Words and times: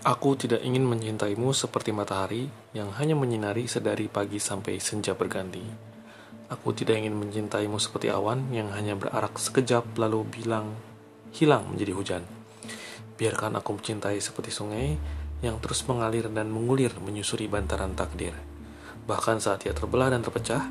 Aku 0.00 0.32
tidak 0.32 0.64
ingin 0.64 0.88
mencintaimu 0.88 1.52
seperti 1.52 1.92
matahari 1.92 2.48
yang 2.72 2.88
hanya 2.96 3.12
menyinari 3.12 3.68
sedari 3.68 4.08
pagi 4.08 4.40
sampai 4.40 4.80
senja 4.80 5.12
berganti. 5.12 5.60
Aku 6.48 6.72
tidak 6.72 7.04
ingin 7.04 7.12
mencintaimu 7.20 7.76
seperti 7.76 8.08
awan 8.08 8.48
yang 8.48 8.72
hanya 8.72 8.96
berarak 8.96 9.36
sekejap 9.36 9.84
lalu 10.00 10.24
bilang 10.24 10.72
hilang 11.36 11.68
menjadi 11.68 11.92
hujan. 11.92 12.22
Biarkan 13.20 13.60
aku 13.60 13.76
mencintai 13.76 14.16
seperti 14.24 14.48
sungai 14.48 14.96
yang 15.44 15.60
terus 15.60 15.84
mengalir 15.84 16.32
dan 16.32 16.48
mengulir 16.48 16.96
menyusuri 16.96 17.44
bantaran 17.44 17.92
takdir. 17.92 18.32
Bahkan 19.04 19.36
saat 19.44 19.68
ia 19.68 19.76
terbelah 19.76 20.08
dan 20.08 20.24
terpecah, 20.24 20.64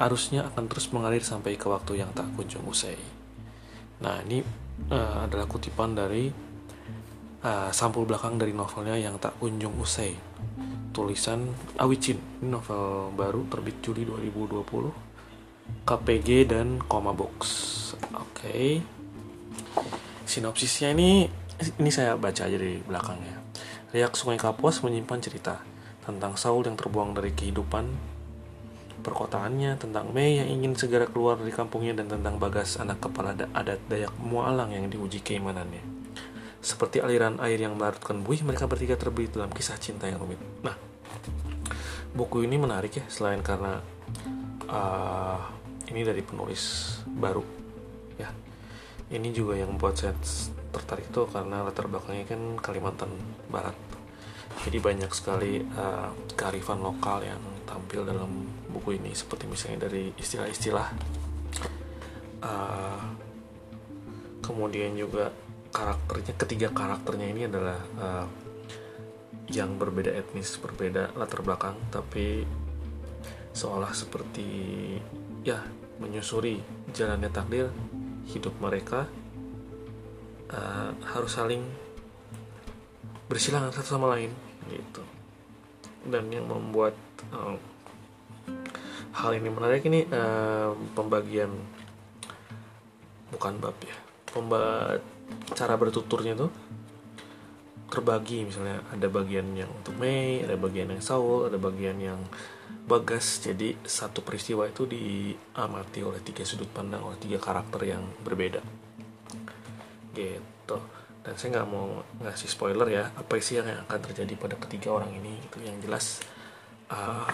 arusnya 0.00 0.48
akan 0.48 0.72
terus 0.72 0.88
mengalir 0.88 1.20
sampai 1.20 1.60
ke 1.60 1.68
waktu 1.68 2.00
yang 2.00 2.16
tak 2.16 2.32
kunjung 2.32 2.64
usai. 2.64 2.96
Nah, 4.00 4.24
ini 4.24 4.40
uh, 4.88 5.28
adalah 5.28 5.44
kutipan 5.44 5.92
dari 5.92 6.32
uh, 7.44 7.70
sampul 7.72 8.04
belakang 8.04 8.36
dari 8.36 8.52
novelnya 8.52 8.96
yang 8.96 9.16
tak 9.16 9.36
kunjung 9.40 9.76
usai. 9.80 10.16
Tulisan 10.90 11.54
Awicin, 11.78 12.18
novel 12.42 13.14
baru 13.14 13.46
terbit 13.46 13.78
Juli 13.80 14.02
2020. 14.04 15.86
KPG 15.86 16.50
dan 16.50 16.82
Koma 16.82 17.14
Box. 17.14 17.38
Oke. 18.10 18.26
Okay. 18.34 18.68
Sinopsisnya 20.26 20.90
ini 20.94 21.30
ini 21.78 21.90
saya 21.92 22.18
baca 22.18 22.46
aja 22.46 22.56
dari 22.58 22.82
belakangnya. 22.82 23.38
Riak 23.90 24.14
Sungai 24.14 24.38
Kapuas 24.38 24.82
menyimpan 24.82 25.20
cerita 25.22 25.62
tentang 26.06 26.34
Saul 26.34 26.66
yang 26.66 26.78
terbuang 26.78 27.14
dari 27.14 27.30
kehidupan 27.34 27.86
perkotaannya, 29.00 29.80
tentang 29.80 30.12
Mei 30.12 30.38
yang 30.38 30.48
ingin 30.48 30.76
segera 30.76 31.08
keluar 31.08 31.40
dari 31.40 31.50
kampungnya, 31.50 31.96
dan 31.96 32.06
tentang 32.12 32.36
Bagas, 32.36 32.76
anak 32.76 33.00
kepala 33.00 33.32
adat 33.32 33.80
Dayak 33.88 34.12
Mualang 34.20 34.76
yang 34.76 34.92
diuji 34.92 35.24
keimanannya. 35.24 35.99
Seperti 36.60 37.00
aliran 37.00 37.40
air 37.40 37.56
yang 37.56 37.76
melarutkan 37.76 38.20
buih, 38.20 38.44
mereka 38.44 38.68
bertiga 38.68 38.94
terbelit 39.00 39.32
dalam 39.32 39.48
kisah 39.48 39.80
cinta 39.80 40.04
yang 40.04 40.20
rumit. 40.20 40.36
Nah, 40.60 40.76
buku 42.12 42.44
ini 42.44 42.60
menarik 42.60 43.00
ya, 43.00 43.04
selain 43.08 43.40
karena 43.40 43.80
uh, 44.68 45.40
ini 45.88 46.04
dari 46.04 46.20
penulis 46.20 46.94
baru, 47.08 47.42
ya. 48.20 48.28
Ini 49.10 49.28
juga 49.32 49.56
yang 49.56 49.74
membuat 49.74 49.98
saya 49.98 50.14
tertarik 50.70 51.10
itu 51.10 51.26
karena 51.26 51.66
latar 51.66 51.90
belakangnya 51.90 52.30
kan 52.30 52.42
Kalimantan 52.62 53.10
Barat. 53.50 53.74
Jadi 54.60 54.78
banyak 54.78 55.10
sekali 55.16 55.64
uh, 55.64 56.12
kearifan 56.36 56.84
lokal 56.84 57.24
yang 57.24 57.40
tampil 57.64 58.04
dalam 58.04 58.44
buku 58.68 58.98
ini 58.98 59.14
seperti 59.14 59.46
misalnya 59.46 59.88
dari 59.88 60.10
istilah-istilah 60.14 60.88
uh, 62.42 63.02
kemudian 64.42 64.92
juga 64.98 65.30
karakternya 65.70 66.34
ketiga 66.34 66.68
karakternya 66.74 67.26
ini 67.30 67.42
adalah 67.46 67.78
uh, 67.98 68.26
yang 69.50 69.78
berbeda 69.78 70.14
etnis 70.14 70.58
berbeda 70.58 71.14
latar 71.18 71.42
belakang 71.42 71.74
tapi 71.90 72.46
seolah 73.50 73.90
seperti 73.90 74.46
ya 75.42 75.58
menyusuri 75.98 76.62
jalannya 76.94 77.30
takdir 77.30 77.66
hidup 78.30 78.54
mereka 78.62 79.10
uh, 80.54 80.90
harus 81.14 81.32
saling 81.34 81.62
bersilangan 83.26 83.74
satu 83.74 83.98
sama 83.98 84.14
lain 84.14 84.30
gitu. 84.70 85.02
Dan 86.06 86.32
yang 86.32 86.48
membuat 86.48 86.96
uh, 87.34 87.58
hal 89.12 89.30
ini 89.36 89.50
menarik 89.50 89.84
ini 89.84 90.06
uh, 90.08 90.72
pembagian 90.94 91.50
bukan 93.30 93.60
bab 93.62 93.76
ya 93.84 94.09
pemba 94.30 94.96
cara 95.54 95.74
bertuturnya 95.78 96.34
tuh 96.34 96.50
terbagi 97.90 98.46
misalnya 98.46 98.86
ada 98.94 99.10
bagian 99.10 99.50
yang 99.54 99.70
untuk 99.70 99.98
Mei 99.98 100.46
ada 100.46 100.54
bagian 100.54 100.94
yang 100.94 101.02
Saul 101.02 101.50
ada 101.50 101.58
bagian 101.58 101.98
yang 101.98 102.20
Bagas. 102.90 103.38
Jadi 103.46 103.78
satu 103.86 104.26
peristiwa 104.26 104.66
itu 104.66 104.82
diamati 104.82 106.02
oleh 106.02 106.18
tiga 106.26 106.42
sudut 106.42 106.66
pandang 106.70 107.06
oleh 107.06 107.18
tiga 107.22 107.38
karakter 107.38 107.86
yang 107.86 108.02
berbeda. 108.26 108.58
Gitu. 110.10 110.76
Dan 111.22 111.34
saya 111.38 111.48
nggak 111.54 111.68
mau 111.70 112.02
ngasih 112.18 112.48
spoiler 112.50 112.88
ya 112.90 113.04
apa 113.14 113.38
sih 113.38 113.62
yang 113.62 113.68
akan 113.86 114.00
terjadi 114.10 114.34
pada 114.34 114.56
ketiga 114.58 114.96
orang 114.96 115.14
ini 115.22 115.38
itu 115.38 115.62
yang 115.62 115.78
jelas 115.84 116.24
uh, 116.90 117.28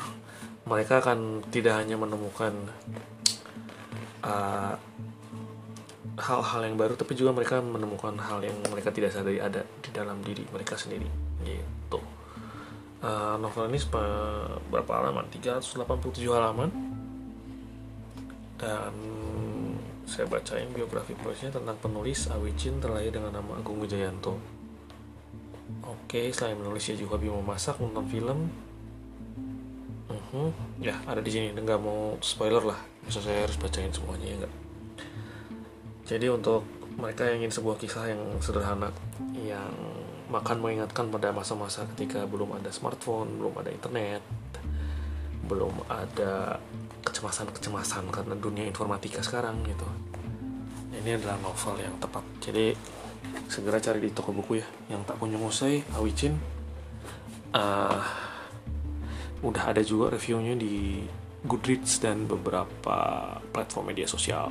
mereka 0.68 1.00
akan 1.00 1.46
tidak 1.48 1.78
hanya 1.80 1.94
menemukan 1.96 2.52
uh, 4.26 4.74
hal-hal 6.16 6.60
yang 6.64 6.76
baru 6.80 6.96
tapi 6.96 7.12
juga 7.12 7.36
mereka 7.36 7.60
menemukan 7.60 8.16
hal 8.16 8.40
yang 8.40 8.56
mereka 8.72 8.88
tidak 8.88 9.12
sadari 9.12 9.36
ada 9.36 9.64
di 9.84 9.90
dalam 9.92 10.24
diri 10.24 10.48
mereka 10.48 10.76
sendiri 10.76 11.06
gitu 11.44 12.00
uh, 13.04 13.36
novel 13.36 13.68
ini 13.68 13.80
berapa 14.72 14.90
halaman 14.96 15.28
387 15.28 16.24
halaman 16.32 16.70
dan 18.56 18.94
saya 20.06 20.24
bacain 20.30 20.70
biografi 20.70 21.12
penulisnya 21.18 21.50
tentang 21.52 21.76
penulis 21.82 22.30
Awicin 22.30 22.78
terlahir 22.78 23.10
dengan 23.10 23.34
nama 23.34 23.58
Agung 23.58 23.82
Wijayanto. 23.82 24.38
Oke, 25.82 26.30
selain 26.30 26.54
menulis 26.54 26.86
dia 26.86 26.94
juga 26.94 27.18
hobi 27.18 27.26
memasak, 27.26 27.82
menonton 27.82 28.06
film. 28.06 28.38
Uh-huh. 30.06 30.54
Ya, 30.78 30.94
ada 31.10 31.18
di 31.18 31.30
sini. 31.34 31.50
Nggak 31.50 31.82
mau 31.82 32.14
spoiler 32.22 32.62
lah. 32.62 32.78
Masa 33.02 33.18
saya 33.18 33.50
harus 33.50 33.58
bacain 33.58 33.90
semuanya 33.90 34.26
ya 34.30 34.36
nggak? 34.46 34.54
Jadi 36.06 36.30
untuk 36.30 36.62
mereka 36.96 37.26
yang 37.26 37.42
ingin 37.42 37.52
sebuah 37.52 37.76
kisah 37.82 38.14
yang 38.14 38.22
sederhana, 38.38 38.94
yang 39.34 39.74
makan 40.30 40.62
mengingatkan 40.62 41.10
pada 41.10 41.34
masa-masa 41.34 41.82
ketika 41.94 42.22
belum 42.30 42.54
ada 42.56 42.70
smartphone, 42.70 43.42
belum 43.42 43.54
ada 43.58 43.70
internet, 43.74 44.22
belum 45.50 45.86
ada 45.90 46.62
kecemasan-kecemasan 47.02 48.10
karena 48.10 48.34
dunia 48.38 48.64
informatika 48.66 49.22
sekarang 49.22 49.66
gitu. 49.66 49.86
Ini 50.94 51.18
adalah 51.18 51.38
novel 51.42 51.82
yang 51.82 51.94
tepat. 51.98 52.22
Jadi 52.38 52.74
segera 53.50 53.82
cari 53.82 53.98
di 54.02 54.10
toko 54.14 54.30
buku 54.30 54.62
ya 54.62 54.66
yang 54.90 55.02
tak 55.02 55.18
kunjung 55.18 55.42
usai 55.42 55.82
Awicin. 55.94 56.34
Uh, 57.50 58.02
udah 59.42 59.74
ada 59.74 59.82
juga 59.82 60.14
reviewnya 60.14 60.58
di 60.58 61.06
Goodreads 61.46 62.02
dan 62.02 62.26
beberapa 62.26 62.98
platform 63.54 63.94
media 63.94 64.10
sosial 64.10 64.50